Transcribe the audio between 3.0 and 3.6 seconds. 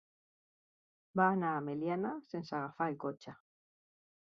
cotxe.